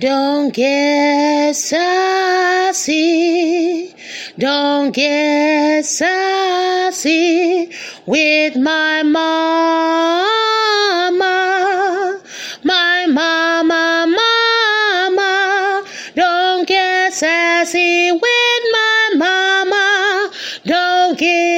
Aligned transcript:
Don't 0.00 0.54
get 0.54 1.56
sassy. 1.56 2.92
Don't 4.38 4.94
get 4.94 5.84
sassy 5.84 7.72
with 8.06 8.54
my 8.54 9.02
mama. 9.02 9.40
My 12.62 13.06
mama, 13.08 14.06
mama. 14.06 15.84
Don't 16.14 16.68
get 16.68 17.12
sassy 17.12 18.12
with 18.12 18.62
my 18.70 19.10
mama. 19.16 20.30
Don't 20.64 21.18
get 21.18 21.57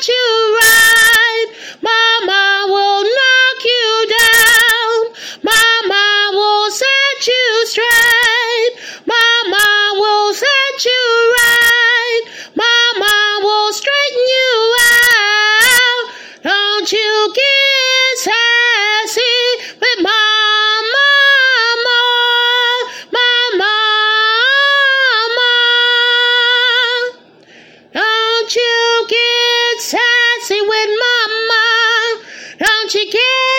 choo 0.00 0.29
chicken. 32.90 33.49